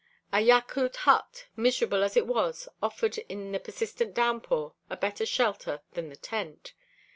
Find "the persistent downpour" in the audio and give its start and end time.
3.51-4.73